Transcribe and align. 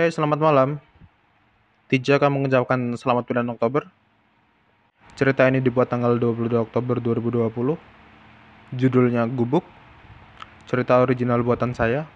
Hei, 0.00 0.08
selamat 0.08 0.40
malam. 0.40 0.80
Tija 1.92 2.16
akan 2.16 2.40
mengucapkan 2.40 2.96
selamat 2.96 3.20
bulan 3.28 3.52
Oktober. 3.52 3.84
Cerita 5.12 5.44
ini 5.44 5.60
dibuat 5.60 5.92
tanggal 5.92 6.16
22 6.16 6.56
Oktober 6.56 6.96
2020. 7.04 7.52
Judulnya 8.80 9.28
Gubuk. 9.28 9.60
Cerita 10.64 11.04
original 11.04 11.44
buatan 11.44 11.76
saya. 11.76 12.08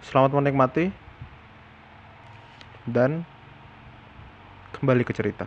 Selamat 0.00 0.32
menikmati. 0.40 0.88
Dan 2.88 3.20
kembali 4.72 5.04
ke 5.04 5.12
cerita. 5.12 5.44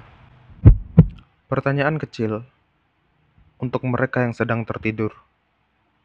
Pertanyaan 1.49 1.97
kecil 1.97 2.45
untuk 3.57 3.81
mereka 3.89 4.21
yang 4.21 4.37
sedang 4.37 4.61
tertidur, 4.61 5.09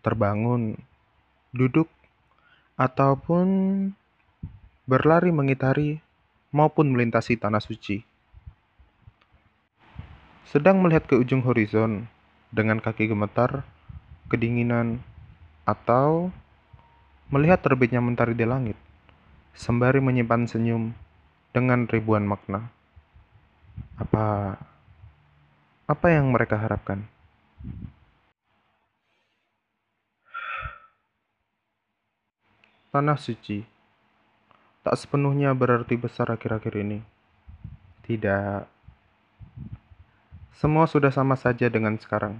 terbangun, 0.00 0.80
duduk, 1.52 1.92
ataupun 2.80 3.92
berlari 4.86 5.34
mengitari 5.34 5.98
maupun 6.54 6.94
melintasi 6.94 7.34
tanah 7.34 7.58
suci. 7.58 8.06
Sedang 10.46 10.78
melihat 10.78 11.10
ke 11.10 11.18
ujung 11.18 11.42
horizon 11.42 12.06
dengan 12.54 12.78
kaki 12.78 13.10
gemetar, 13.10 13.66
kedinginan, 14.30 15.02
atau 15.66 16.30
melihat 17.34 17.58
terbitnya 17.66 17.98
mentari 17.98 18.38
di 18.38 18.46
langit, 18.46 18.78
sembari 19.58 19.98
menyimpan 19.98 20.46
senyum 20.46 20.94
dengan 21.50 21.90
ribuan 21.90 22.22
makna. 22.22 22.70
Apa 23.98 24.54
apa 25.90 26.06
yang 26.14 26.30
mereka 26.30 26.62
harapkan? 26.62 27.10
Tanah 32.94 33.18
suci 33.18 33.75
tak 34.86 35.02
sepenuhnya 35.02 35.50
berarti 35.50 35.98
besar 35.98 36.30
akhir-akhir 36.30 36.78
ini. 36.78 37.02
Tidak. 38.06 38.70
Semua 40.54 40.86
sudah 40.86 41.10
sama 41.10 41.34
saja 41.34 41.66
dengan 41.66 41.98
sekarang. 41.98 42.38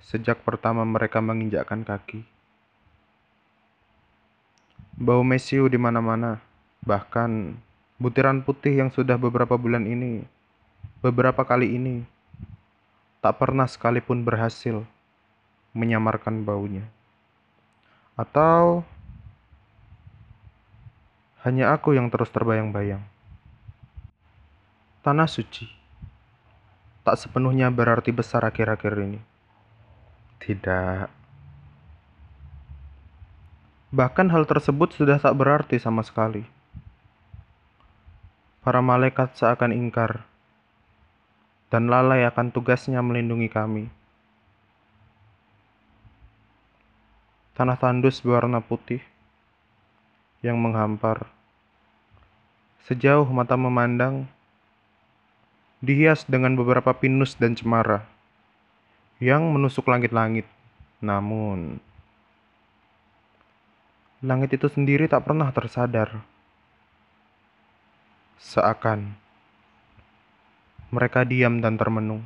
Sejak 0.00 0.40
pertama 0.48 0.80
mereka 0.88 1.20
menginjakkan 1.20 1.84
kaki. 1.84 2.24
Bau 4.96 5.20
mesiu 5.20 5.68
di 5.68 5.76
mana-mana, 5.76 6.40
bahkan 6.80 7.52
butiran 8.00 8.40
putih 8.40 8.72
yang 8.72 8.88
sudah 8.88 9.20
beberapa 9.20 9.60
bulan 9.60 9.84
ini, 9.84 10.24
beberapa 11.04 11.44
kali 11.44 11.76
ini, 11.76 12.00
tak 13.20 13.36
pernah 13.36 13.68
sekalipun 13.68 14.24
berhasil 14.24 14.80
menyamarkan 15.76 16.48
baunya. 16.48 16.88
Atau 18.16 18.88
hanya 21.44 21.76
aku 21.76 21.92
yang 21.92 22.08
terus 22.08 22.32
terbayang-bayang. 22.32 23.04
Tanah 25.04 25.28
suci 25.28 25.84
tak 27.04 27.20
sepenuhnya 27.20 27.68
berarti 27.68 28.08
besar 28.10 28.48
akhir-akhir 28.48 28.96
ini. 28.96 29.20
Tidak. 30.40 31.06
Bahkan 33.92 34.26
hal 34.32 34.48
tersebut 34.48 34.96
sudah 34.96 35.20
tak 35.20 35.36
berarti 35.36 35.76
sama 35.76 36.00
sekali. 36.00 36.48
Para 38.64 38.80
malaikat 38.80 39.36
seakan 39.36 39.76
ingkar 39.76 40.24
dan 41.68 41.92
lalai 41.92 42.24
akan 42.24 42.48
tugasnya 42.48 43.04
melindungi 43.04 43.52
kami. 43.52 43.92
Tanah 47.54 47.76
tandus 47.76 48.24
berwarna 48.24 48.64
putih 48.64 49.04
yang 50.40 50.56
menghampar. 50.56 51.33
Sejauh 52.84 53.24
mata 53.32 53.56
memandang, 53.56 54.28
dihias 55.80 56.28
dengan 56.28 56.52
beberapa 56.52 56.92
pinus 56.92 57.32
dan 57.36 57.56
cemara 57.56 58.04
yang 59.24 59.48
menusuk 59.56 59.88
langit-langit. 59.88 60.44
Namun, 61.00 61.80
langit 64.20 64.52
itu 64.52 64.68
sendiri 64.68 65.08
tak 65.08 65.24
pernah 65.24 65.48
tersadar. 65.48 66.24
Seakan 68.36 69.16
mereka 70.94 71.26
diam 71.26 71.58
dan 71.58 71.74
termenung. 71.74 72.22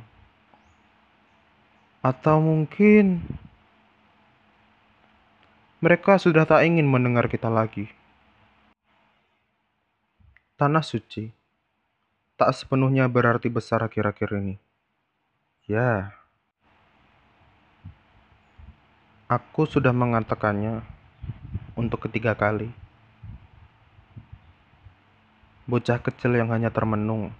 Atau 2.05 2.37
mungkin 2.37 3.25
mereka 5.81 6.21
sudah 6.21 6.45
tak 6.45 6.67
ingin 6.67 6.85
mendengar 6.85 7.25
kita 7.25 7.49
lagi. 7.49 7.89
Tanah 10.59 10.83
suci 10.83 11.31
tak 12.35 12.51
sepenuhnya 12.51 13.07
berarti 13.07 13.47
besar 13.47 13.79
akhir-akhir 13.79 14.43
ini. 14.43 14.59
Ya, 15.63 16.11
aku 19.31 19.63
sudah 19.63 19.95
mengatakannya 19.95 20.83
untuk 21.79 22.03
ketiga 22.03 22.35
kali. 22.35 22.75
Bocah 25.63 26.03
kecil 26.03 26.35
yang 26.35 26.51
hanya 26.51 26.67
termenung 26.67 27.31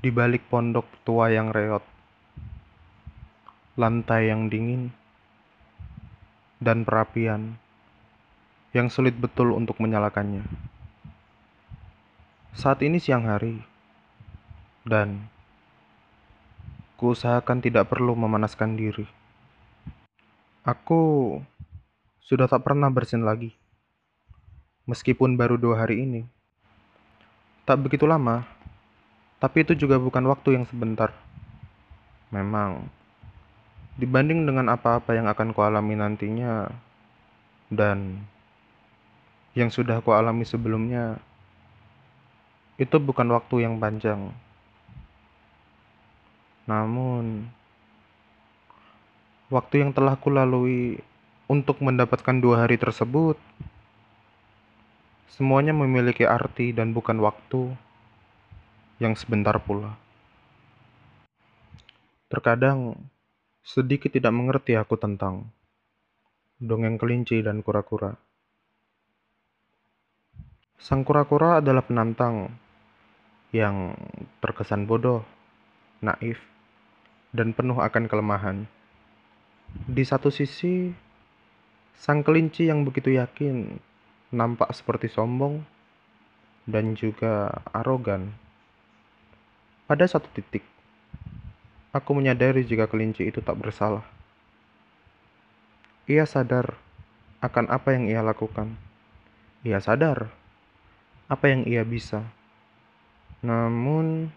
di 0.00 0.08
balik 0.08 0.48
pondok 0.48 0.88
tua 1.04 1.28
yang 1.28 1.52
reot, 1.52 1.84
lantai 3.76 4.32
yang 4.32 4.48
dingin, 4.48 4.88
dan 6.64 6.88
perapian 6.88 7.60
yang 8.72 8.88
sulit 8.88 9.12
betul 9.20 9.52
untuk 9.52 9.76
menyalakannya. 9.84 10.75
Saat 12.56 12.80
ini 12.80 12.96
siang 12.96 13.28
hari, 13.28 13.60
dan 14.88 15.28
kuusahakan 16.96 17.60
tidak 17.60 17.92
perlu 17.92 18.16
memanaskan 18.16 18.80
diri. 18.80 19.04
Aku 20.64 21.36
sudah 22.24 22.48
tak 22.48 22.64
pernah 22.64 22.88
bersin 22.88 23.28
lagi, 23.28 23.52
meskipun 24.88 25.36
baru 25.36 25.60
dua 25.60 25.84
hari 25.84 26.00
ini. 26.08 26.24
Tak 27.68 27.76
begitu 27.76 28.08
lama, 28.08 28.48
tapi 29.36 29.60
itu 29.60 29.76
juga 29.76 30.00
bukan 30.00 30.24
waktu 30.24 30.56
yang 30.56 30.64
sebentar. 30.64 31.12
Memang, 32.32 32.88
dibanding 34.00 34.48
dengan 34.48 34.72
apa-apa 34.72 35.12
yang 35.12 35.28
akan 35.28 35.52
kualami 35.52 35.92
nantinya, 35.92 36.72
dan 37.68 38.24
yang 39.52 39.68
sudah 39.68 40.00
kualami 40.00 40.48
sebelumnya, 40.48 41.20
itu 42.76 42.96
bukan 43.00 43.32
waktu 43.32 43.64
yang 43.64 43.80
panjang. 43.80 44.36
Namun, 46.68 47.48
waktu 49.48 49.80
yang 49.80 49.96
telah 49.96 50.18
kulalui 50.20 51.00
untuk 51.48 51.80
mendapatkan 51.80 52.36
dua 52.36 52.68
hari 52.68 52.76
tersebut, 52.76 53.40
semuanya 55.32 55.72
memiliki 55.72 56.28
arti 56.28 56.76
dan 56.76 56.92
bukan 56.92 57.16
waktu 57.22 57.72
yang 59.00 59.16
sebentar 59.16 59.56
pula. 59.56 59.96
Terkadang, 62.28 62.98
sedikit 63.62 64.12
tidak 64.12 64.34
mengerti 64.34 64.76
aku 64.76 64.98
tentang 65.00 65.48
dongeng 66.60 67.00
kelinci 67.00 67.40
dan 67.40 67.62
kura-kura. 67.64 68.18
Sang 70.76 71.06
kura-kura 71.06 71.64
adalah 71.64 71.86
penantang 71.86 72.65
yang 73.56 73.96
terkesan 74.44 74.84
bodoh, 74.84 75.24
naif, 76.04 76.36
dan 77.32 77.56
penuh 77.56 77.80
akan 77.80 78.04
kelemahan. 78.04 78.68
Di 79.88 80.04
satu 80.04 80.28
sisi, 80.28 80.92
sang 81.96 82.20
kelinci 82.20 82.68
yang 82.68 82.84
begitu 82.84 83.16
yakin 83.16 83.80
nampak 84.28 84.68
seperti 84.76 85.08
sombong 85.08 85.64
dan 86.68 86.92
juga 86.92 87.64
arogan. 87.72 88.36
Pada 89.88 90.04
satu 90.04 90.28
titik, 90.34 90.66
aku 91.94 92.10
menyadari 92.12 92.66
jika 92.66 92.84
kelinci 92.90 93.24
itu 93.24 93.40
tak 93.40 93.56
bersalah. 93.56 94.04
Ia 96.10 96.28
sadar 96.28 96.76
akan 97.40 97.72
apa 97.72 97.94
yang 97.96 98.10
ia 98.10 98.20
lakukan. 98.20 98.76
Ia 99.64 99.80
sadar 99.80 100.30
apa 101.26 101.50
yang 101.50 101.66
ia 101.66 101.82
bisa 101.82 102.22
namun, 103.44 104.32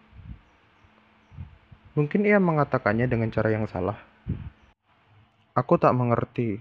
mungkin 1.96 2.22
ia 2.28 2.40
mengatakannya 2.40 3.08
dengan 3.08 3.32
cara 3.32 3.52
yang 3.52 3.70
salah. 3.72 3.96
Aku 5.56 5.80
tak 5.80 5.96
mengerti 5.96 6.60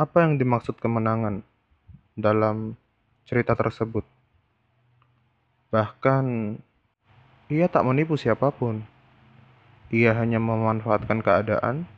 apa 0.00 0.24
yang 0.24 0.40
dimaksud 0.40 0.80
kemenangan 0.80 1.44
dalam 2.16 2.76
cerita 3.28 3.52
tersebut. 3.52 4.04
Bahkan, 5.72 6.56
ia 7.52 7.66
tak 7.68 7.84
menipu 7.84 8.16
siapa 8.16 8.48
pun. 8.52 8.84
Ia 9.92 10.16
hanya 10.16 10.38
memanfaatkan 10.38 11.20
keadaan, 11.20 11.88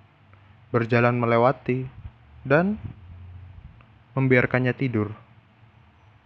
berjalan 0.72 1.18
melewati, 1.18 1.86
dan 2.42 2.78
membiarkannya 4.18 4.74
tidur 4.76 5.14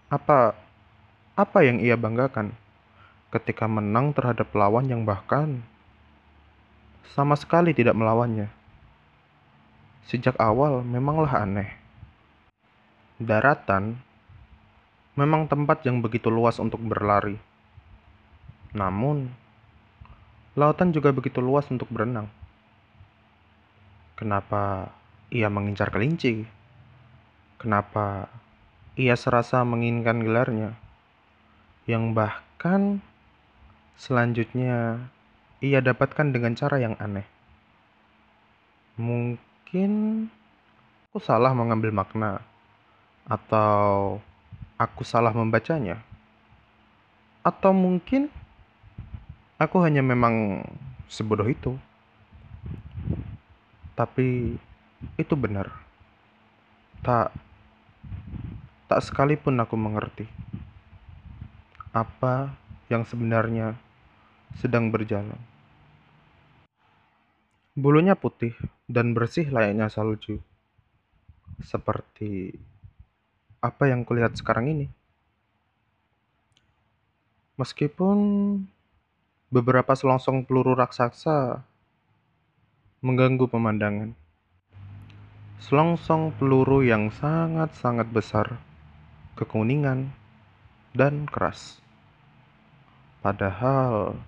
Apa 0.09 0.57
apa 1.37 1.59
yang 1.61 1.77
ia 1.83 1.95
banggakan 1.99 2.57
ketika 3.35 3.67
menang 3.67 4.15
terhadap 4.15 4.51
lawan 4.55 4.87
yang 4.87 5.03
bahkan 5.03 5.63
sama 7.17 7.39
sekali 7.39 7.73
tidak 7.73 7.97
melawannya? 7.97 8.53
Sejak 10.07 10.39
awal 10.39 10.87
memanglah 10.87 11.43
aneh. 11.43 11.75
Daratan 13.19 13.99
memang 15.17 15.49
tempat 15.49 15.83
yang 15.89 16.05
begitu 16.05 16.29
luas 16.29 16.61
untuk 16.61 16.79
berlari. 16.85 17.41
Namun, 18.77 19.33
lautan 20.53 20.93
juga 20.93 21.11
begitu 21.11 21.41
luas 21.41 21.65
untuk 21.73 21.89
berenang. 21.89 22.29
Kenapa 24.21 24.93
ia 25.33 25.49
mengincar 25.49 25.89
kelinci? 25.89 26.45
Kenapa 27.57 28.29
ia 29.01 29.17
serasa 29.17 29.65
menginginkan 29.65 30.21
gelarnya? 30.21 30.71
Yang 31.89 32.05
bahkan 32.13 33.01
selanjutnya 33.97 35.01
ia 35.65 35.81
dapatkan 35.81 36.29
dengan 36.33 36.53
cara 36.53 36.77
yang 36.77 36.95
aneh. 37.01 37.25
Mungkin 38.97 39.93
aku 41.09 41.19
salah 41.21 41.53
mengambil 41.57 41.93
makna, 41.93 42.45
atau 43.25 44.21
aku 44.77 45.03
salah 45.03 45.33
membacanya, 45.33 46.01
atau 47.41 47.73
mungkin 47.73 48.29
aku 49.57 49.81
hanya 49.81 50.05
memang 50.05 50.65
sebodoh 51.09 51.49
itu. 51.49 51.77
Tapi 53.97 54.61
itu 55.17 55.35
benar. 55.37 55.73
Tak 57.01 57.33
tak 58.87 59.03
sekalipun 59.03 59.59
aku 59.59 59.75
mengerti 59.75 60.29
apa 61.91 62.55
yang 62.87 63.03
sebenarnya 63.03 63.75
sedang 64.55 64.95
berjalan. 64.95 65.39
Bulunya 67.77 68.17
putih 68.17 68.57
dan 68.87 69.13
bersih 69.13 69.51
layaknya 69.51 69.91
salju. 69.91 70.41
Seperti 71.61 72.57
apa 73.61 73.91
yang 73.91 74.07
kulihat 74.07 74.39
sekarang 74.39 74.71
ini. 74.71 74.87
Meskipun 77.57 78.19
beberapa 79.49 79.97
selongsong 79.97 80.45
peluru 80.45 80.77
raksasa 80.77 81.65
mengganggu 83.01 83.47
pemandangan. 83.49 84.11
Selongsong 85.63 86.37
peluru 86.37 86.85
yang 86.85 87.09
sangat-sangat 87.09 88.09
besar, 88.13 88.61
kekuningan, 89.41 90.13
dan 90.93 91.25
keras. 91.29 91.81
Padahal, 93.25 94.21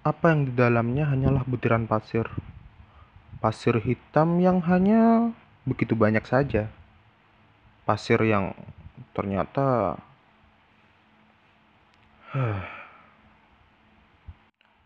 apa 0.00 0.32
yang 0.32 0.48
di 0.48 0.52
dalamnya 0.56 1.04
hanyalah 1.04 1.44
butiran 1.44 1.84
pasir. 1.84 2.24
Pasir 3.40 3.76
hitam 3.80 4.40
yang 4.40 4.60
hanya 4.64 5.32
begitu 5.68 5.92
banyak 5.92 6.24
saja. 6.24 6.72
Pasir 7.84 8.20
yang 8.24 8.56
ternyata 9.12 9.96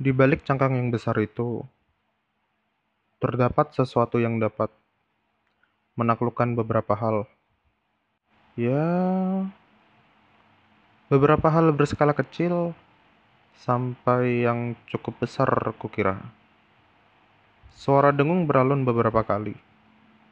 di 0.00 0.10
balik 0.10 0.42
cangkang 0.42 0.80
yang 0.80 0.88
besar 0.88 1.14
itu 1.20 1.62
terdapat 3.20 3.70
sesuatu 3.76 4.18
yang 4.18 4.40
dapat 4.42 4.72
menaklukkan 5.94 6.58
beberapa 6.58 6.96
hal. 6.98 7.16
Ya, 8.54 8.86
beberapa 11.10 11.50
hal 11.50 11.70
berskala 11.74 12.14
kecil 12.14 12.74
sampai 13.60 14.48
yang 14.48 14.74
cukup 14.90 15.22
besar 15.22 15.48
kukira. 15.78 16.18
Suara 17.74 18.10
dengung 18.10 18.48
beralun 18.48 18.82
beberapa 18.82 19.22
kali, 19.22 19.54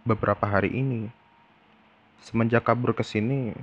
beberapa 0.03 0.49
hari 0.49 0.75
ini. 0.75 1.11
Semenjak 2.23 2.67
kabur 2.67 2.95
ke 2.95 3.03
sini, 3.03 3.55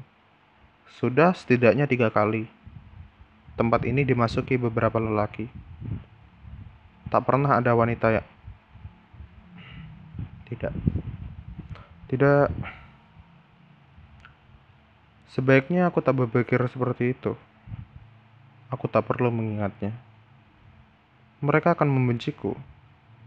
sudah 0.99 1.35
setidaknya 1.35 1.87
tiga 1.87 2.11
kali. 2.11 2.47
Tempat 3.59 3.83
ini 3.83 4.07
dimasuki 4.07 4.55
beberapa 4.55 4.99
lelaki. 4.99 5.51
Tak 7.11 7.23
pernah 7.27 7.59
ada 7.59 7.75
wanita 7.75 8.13
ya 8.13 8.23
tidak. 10.49 10.73
Tidak. 12.09 12.47
Sebaiknya 15.29 15.87
aku 15.87 16.01
tak 16.01 16.17
berpikir 16.17 16.57
seperti 16.67 17.13
itu. 17.13 17.37
Aku 18.69 18.85
tak 18.85 19.05
perlu 19.09 19.33
mengingatnya. 19.33 19.93
Mereka 21.41 21.73
akan 21.73 21.89
membenciku 21.89 22.53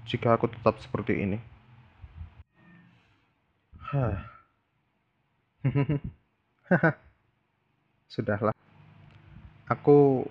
jika 0.07 0.39
aku 0.39 0.51
tetap 0.51 0.79
seperti 0.79 1.23
ini. 1.23 1.39
Hah. 3.79 4.23
Sudahlah. 8.13 8.55
Aku 9.67 10.27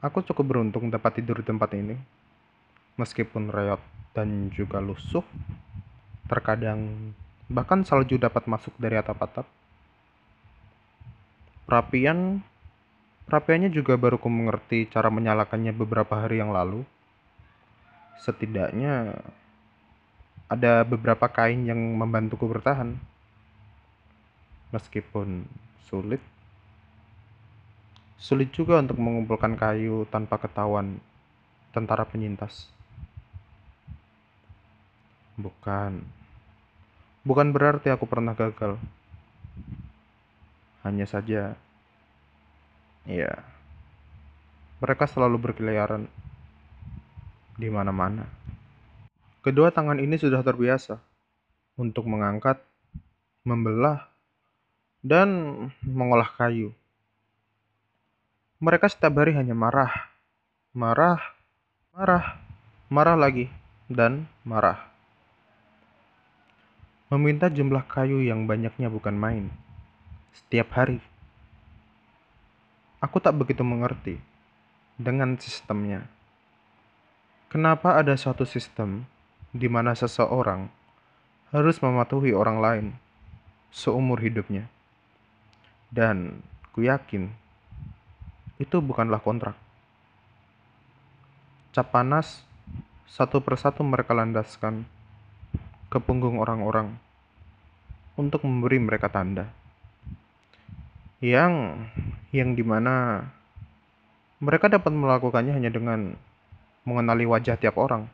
aku 0.00 0.18
cukup 0.26 0.44
beruntung 0.56 0.88
dapat 0.88 1.20
tidur 1.20 1.40
di 1.40 1.46
tempat 1.46 1.70
ini. 1.76 1.96
Meskipun 2.96 3.52
reot 3.52 3.82
dan 4.16 4.48
juga 4.48 4.80
lusuh, 4.80 5.20
Terkadang 6.26 7.14
bahkan 7.46 7.86
salju 7.86 8.18
dapat 8.18 8.50
masuk 8.50 8.74
dari 8.82 8.98
atap-atap. 8.98 9.46
Perapian 11.70 12.42
Perapiannya 13.26 13.74
juga 13.74 13.98
baru 13.98 14.22
ku 14.22 14.30
mengerti 14.30 14.86
cara 14.86 15.10
menyalakannya 15.10 15.74
beberapa 15.74 16.14
hari 16.14 16.38
yang 16.38 16.54
lalu. 16.54 16.86
Setidaknya 18.22 19.18
ada 20.46 20.86
beberapa 20.86 21.26
kain 21.26 21.66
yang 21.66 21.78
membantuku 21.98 22.46
bertahan. 22.46 22.94
Meskipun 24.70 25.42
sulit. 25.90 26.22
Sulit 28.14 28.54
juga 28.54 28.78
untuk 28.78 29.02
mengumpulkan 29.02 29.58
kayu 29.58 30.06
tanpa 30.06 30.38
ketahuan 30.38 31.02
tentara 31.74 32.06
penyintas. 32.06 32.70
Bukan. 35.34 36.06
Bukan 37.26 37.50
berarti 37.50 37.90
aku 37.90 38.06
pernah 38.06 38.38
gagal. 38.38 38.78
Hanya 40.86 41.10
saja, 41.10 41.58
ya, 43.06 43.32
mereka 44.82 45.08
selalu 45.08 45.50
berkeliaran 45.50 46.06
di 47.56 47.72
mana-mana. 47.72 48.28
Kedua 49.40 49.72
tangan 49.72 50.02
ini 50.02 50.18
sudah 50.20 50.42
terbiasa 50.42 51.00
untuk 51.78 52.04
mengangkat, 52.10 52.60
membelah, 53.46 54.10
dan 55.06 55.30
mengolah 55.86 56.28
kayu. 56.34 56.74
Mereka 58.58 58.90
setiap 58.90 59.22
hari 59.22 59.36
hanya 59.38 59.54
marah, 59.54 60.10
marah, 60.74 61.20
marah, 61.94 62.40
marah 62.90 63.16
lagi, 63.16 63.46
dan 63.86 64.26
marah. 64.42 64.82
Meminta 67.06 67.46
jumlah 67.46 67.86
kayu 67.86 68.18
yang 68.26 68.50
banyaknya 68.50 68.90
bukan 68.90 69.14
main. 69.14 69.46
Setiap 70.34 70.74
hari. 70.74 70.98
Aku 73.04 73.20
tak 73.20 73.36
begitu 73.36 73.60
mengerti 73.60 74.16
dengan 74.96 75.36
sistemnya. 75.36 76.08
Kenapa 77.52 78.00
ada 78.00 78.16
suatu 78.16 78.48
sistem 78.48 79.04
di 79.52 79.68
mana 79.68 79.92
seseorang 79.92 80.72
harus 81.52 81.76
mematuhi 81.84 82.32
orang 82.32 82.58
lain 82.58 82.86
seumur 83.68 84.16
hidupnya? 84.24 84.66
Dan 85.92 86.40
ku 86.72 86.82
yakin 86.82 87.30
itu 88.56 88.80
bukanlah 88.80 89.20
kontrak. 89.20 89.54
Cap 91.76 91.92
panas 91.92 92.48
satu 93.04 93.44
persatu 93.44 93.84
mereka 93.84 94.16
landaskan 94.16 94.88
ke 95.92 96.00
punggung 96.00 96.40
orang-orang 96.40 96.96
untuk 98.16 98.42
memberi 98.48 98.80
mereka 98.80 99.12
tanda. 99.12 99.52
Yang 101.20 101.84
yang 102.36 102.52
di 102.52 102.60
mana 102.60 103.24
mereka 104.36 104.68
dapat 104.68 104.92
melakukannya 104.92 105.56
hanya 105.56 105.72
dengan 105.72 106.12
mengenali 106.84 107.24
wajah 107.24 107.56
tiap 107.56 107.80
orang 107.80 108.06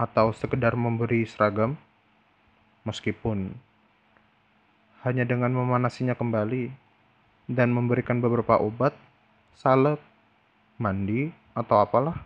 atau 0.00 0.32
sekedar 0.32 0.72
memberi 0.74 1.28
seragam 1.28 1.76
meskipun 2.88 3.52
hanya 5.04 5.28
dengan 5.28 5.52
memanasinya 5.52 6.16
kembali 6.16 6.72
dan 7.50 7.74
memberikan 7.74 8.22
beberapa 8.22 8.56
obat, 8.58 8.94
salep, 9.58 9.98
mandi, 10.78 11.34
atau 11.52 11.82
apalah 11.82 12.16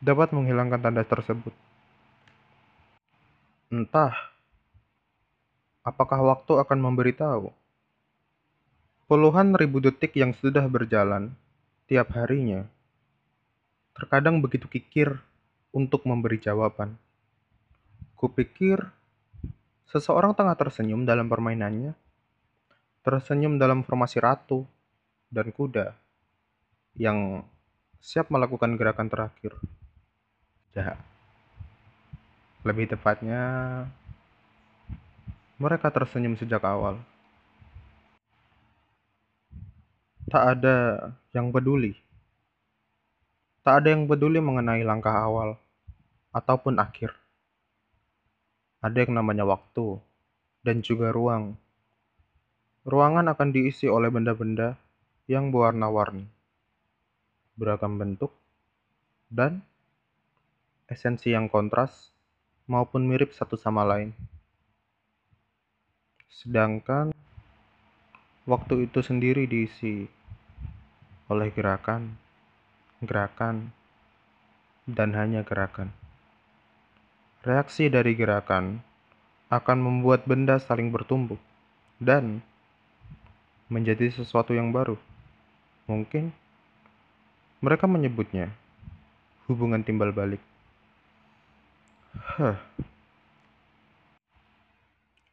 dapat 0.00 0.32
menghilangkan 0.32 0.80
tanda 0.80 1.04
tersebut. 1.04 1.52
Entah 3.68 4.16
apakah 5.84 6.20
waktu 6.24 6.52
akan 6.56 6.78
memberitahu. 6.80 7.52
Puluhan 9.08 9.56
ribu 9.56 9.80
detik 9.80 10.12
yang 10.20 10.36
sudah 10.36 10.68
berjalan 10.68 11.32
tiap 11.88 12.12
harinya, 12.12 12.68
terkadang 13.96 14.44
begitu 14.44 14.68
kikir 14.68 15.16
untuk 15.72 16.04
memberi 16.04 16.36
jawaban. 16.36 17.00
Kupikir 18.20 18.84
seseorang 19.88 20.36
tengah 20.36 20.52
tersenyum 20.60 21.08
dalam 21.08 21.24
permainannya, 21.24 21.96
tersenyum 23.00 23.56
dalam 23.56 23.80
formasi 23.80 24.20
ratu 24.20 24.68
dan 25.32 25.56
kuda 25.56 25.96
yang 27.00 27.48
siap 28.04 28.28
melakukan 28.28 28.76
gerakan 28.76 29.08
terakhir. 29.08 29.56
Jahat. 30.76 31.00
Lebih 32.60 32.92
tepatnya, 32.92 33.40
mereka 35.56 35.88
tersenyum 35.88 36.36
sejak 36.36 36.60
awal. 36.60 37.00
Tak 40.28 40.44
ada 40.60 41.08
yang 41.32 41.48
peduli. 41.48 41.96
Tak 43.64 43.80
ada 43.80 43.96
yang 43.96 44.04
peduli 44.04 44.44
mengenai 44.44 44.84
langkah 44.84 45.16
awal 45.16 45.56
ataupun 46.36 46.76
akhir. 46.76 47.16
Ada 48.84 49.08
yang 49.08 49.16
namanya 49.16 49.48
waktu 49.48 49.96
dan 50.60 50.84
juga 50.84 51.16
ruang. 51.16 51.56
Ruangan 52.84 53.32
akan 53.32 53.48
diisi 53.56 53.88
oleh 53.88 54.12
benda-benda 54.12 54.76
yang 55.24 55.48
berwarna-warni, 55.48 56.28
beragam 57.56 57.96
bentuk, 57.96 58.36
dan 59.32 59.64
esensi 60.92 61.32
yang 61.32 61.48
kontras 61.48 62.12
maupun 62.68 63.08
mirip 63.08 63.32
satu 63.32 63.56
sama 63.56 63.80
lain. 63.80 64.12
Sedangkan 66.28 67.16
waktu 68.44 68.88
itu 68.88 69.00
sendiri 69.00 69.48
diisi 69.48 70.17
oleh 71.28 71.52
gerakan, 71.52 72.16
gerakan, 73.04 73.76
dan 74.88 75.12
hanya 75.12 75.44
gerakan. 75.44 75.92
Reaksi 77.44 77.92
dari 77.92 78.16
gerakan 78.16 78.80
akan 79.52 79.78
membuat 79.78 80.24
benda 80.24 80.56
saling 80.56 80.88
bertumbuh 80.88 81.36
dan 82.00 82.40
menjadi 83.68 84.08
sesuatu 84.08 84.56
yang 84.56 84.72
baru. 84.72 84.96
Mungkin 85.84 86.32
mereka 87.60 87.84
menyebutnya 87.84 88.52
hubungan 89.48 89.84
timbal 89.84 90.12
balik. 90.12 90.40
Huh. 92.16 92.56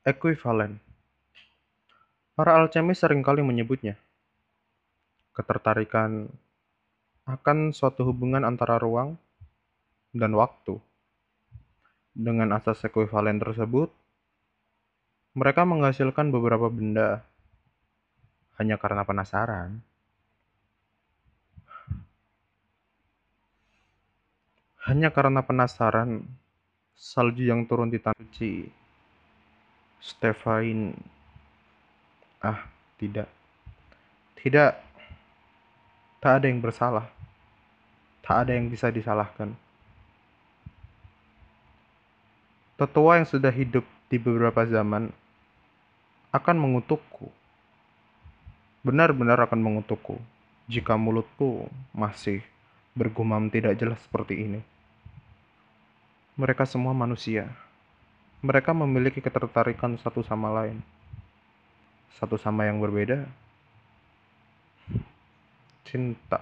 Ekuivalen. 0.03 0.77
Para 2.35 2.59
alchemist 2.59 2.99
sering 2.99 3.23
kali 3.23 3.39
menyebutnya 3.39 3.95
ketertarikan 5.35 6.31
akan 7.27 7.75
suatu 7.75 8.07
hubungan 8.07 8.47
antara 8.47 8.79
ruang 8.79 9.19
dan 10.15 10.31
waktu. 10.33 10.79
Dengan 12.15 12.55
asas 12.55 12.79
ekuivalen 12.87 13.43
tersebut, 13.43 13.91
mereka 15.35 15.67
menghasilkan 15.67 16.31
beberapa 16.31 16.71
benda 16.71 17.27
hanya 18.55 18.79
karena 18.79 19.03
penasaran. 19.03 19.83
Hanya 24.85 25.11
karena 25.11 25.43
penasaran, 25.43 26.23
salju 26.95 27.43
yang 27.43 27.67
turun 27.67 27.91
di 27.91 27.99
tanah 27.99 28.15
suci. 28.15 28.69
Stefan, 29.99 30.93
ah, 32.45 32.69
tidak, 33.01 33.25
tidak, 34.37 34.84
Tak 36.25 36.41
ada 36.41 36.49
yang 36.49 36.57
bersalah. 36.57 37.05
Tak 38.25 38.49
ada 38.49 38.57
yang 38.57 38.65
bisa 38.65 38.89
disalahkan. 38.89 39.53
Tetua 42.81 43.21
yang 43.21 43.29
sudah 43.29 43.53
hidup 43.53 43.85
di 44.09 44.17
beberapa 44.17 44.65
zaman 44.65 45.13
akan 46.33 46.55
mengutukku. 46.57 47.29
Benar-benar 48.81 49.37
akan 49.45 49.61
mengutukku 49.61 50.17
jika 50.65 50.97
mulutku 50.97 51.69
masih 51.93 52.41
bergumam 52.97 53.45
tidak 53.53 53.77
jelas 53.77 54.01
seperti 54.01 54.49
ini. 54.49 54.65
Mereka 56.41 56.65
semua 56.65 56.97
manusia. 56.97 57.53
Mereka 58.41 58.73
memiliki 58.73 59.21
ketertarikan 59.21 59.93
satu 60.01 60.25
sama 60.25 60.49
lain. 60.49 60.81
Satu 62.17 62.41
sama 62.41 62.65
yang 62.65 62.81
berbeda, 62.81 63.29
cinta 65.85 66.41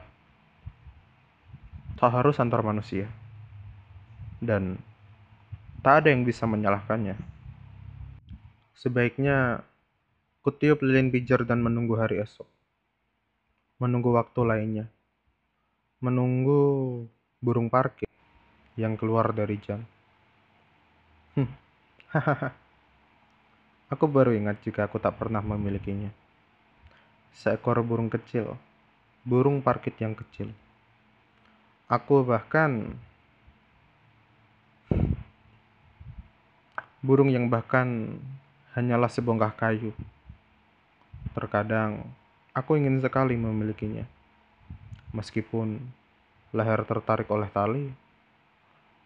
tak 2.00 2.10
harus 2.10 2.40
antar 2.40 2.64
manusia 2.66 3.08
dan 4.44 4.76
tak 5.84 6.04
ada 6.04 6.16
yang 6.16 6.28
bisa 6.28 6.44
menyalahkannya. 6.44 7.16
Sebaiknya 8.76 9.64
kutiup 10.44 10.84
lilin 10.84 11.12
pijar 11.12 11.48
dan 11.48 11.64
menunggu 11.64 11.96
hari 11.96 12.20
esok. 12.20 12.48
Menunggu 13.80 14.16
waktu 14.16 14.42
lainnya. 14.44 14.86
Menunggu 16.04 16.60
burung 17.40 17.72
parkir 17.72 18.08
yang 18.76 19.00
keluar 19.00 19.32
dari 19.32 19.56
jam. 19.60 19.84
Hmm. 21.36 21.52
aku 23.94 24.06
baru 24.08 24.36
ingat 24.36 24.60
jika 24.64 24.92
aku 24.92 25.00
tak 25.00 25.16
pernah 25.16 25.40
memilikinya. 25.40 26.12
Seekor 27.32 27.80
burung 27.84 28.12
kecil 28.12 28.60
burung 29.24 29.64
parkit 29.64 29.96
yang 30.04 30.12
kecil. 30.12 30.52
Aku 31.88 32.28
bahkan 32.28 33.00
burung 37.00 37.32
yang 37.32 37.48
bahkan 37.48 38.20
hanyalah 38.76 39.08
sebongkah 39.08 39.56
kayu. 39.56 39.96
Terkadang 41.32 42.04
aku 42.52 42.76
ingin 42.76 43.00
sekali 43.00 43.40
memilikinya. 43.40 44.04
Meskipun 45.16 45.80
leher 46.52 46.84
tertarik 46.84 47.30
oleh 47.32 47.48
tali, 47.48 47.88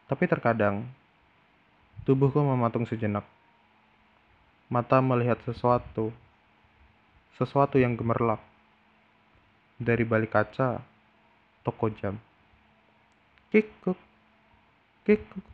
tapi 0.09 0.23
terkadang 0.25 0.87
tubuhku 2.09 2.41
mematung 2.41 2.89
sejenak. 2.89 3.27
Mata 4.67 4.99
melihat 4.99 5.39
sesuatu, 5.45 6.11
sesuatu 7.37 7.79
yang 7.79 7.95
gemerlap 7.95 8.56
dari 9.77 10.01
balik 10.03 10.33
kaca 10.33 10.81
toko 11.61 11.89
jam. 11.93 12.17
Kikuk, 13.53 13.97
kikuk. 15.05 15.45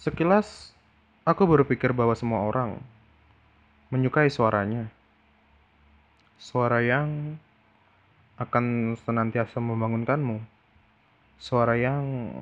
Sekilas, 0.00 0.72
aku 1.28 1.44
berpikir 1.44 1.92
bahwa 1.92 2.16
semua 2.16 2.48
orang 2.48 2.80
menyukai 3.92 4.32
suaranya. 4.32 4.88
Suara 6.40 6.80
yang 6.80 7.36
akan 8.40 8.96
senantiasa 9.04 9.60
membangunkanmu. 9.60 10.40
Suara 11.36 11.76
yang 11.76 12.32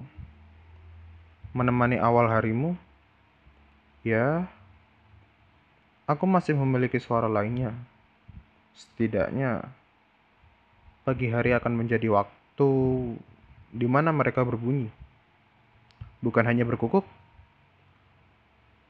menemani 1.51 1.99
awal 1.99 2.31
harimu. 2.31 2.79
Ya, 4.07 4.47
aku 6.07 6.25
masih 6.31 6.55
memiliki 6.55 7.03
suara 7.03 7.27
lainnya. 7.27 7.75
Setidaknya, 8.79 9.67
pagi 11.03 11.27
hari 11.35 11.51
akan 11.51 11.75
menjadi 11.75 12.07
waktu 12.15 12.71
di 13.75 13.87
mana 13.91 14.15
mereka 14.15 14.47
berbunyi. 14.47 14.87
Bukan 16.23 16.47
hanya 16.47 16.63
berkukuk, 16.63 17.03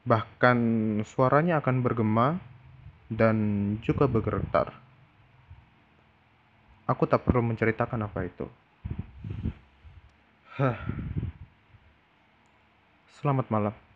bahkan 0.05 0.57
suaranya 1.09 1.57
akan 1.57 1.81
bergema 1.81 2.37
dan 3.09 3.37
juga 3.81 4.05
bergetar. 4.05 4.77
Aku 6.85 7.05
tak 7.09 7.25
perlu 7.25 7.45
menceritakan 7.45 8.05
apa 8.05 8.25
itu. 8.25 8.45
Hah. 10.57 10.77
Selamat 13.21 13.49
malam. 13.53 13.88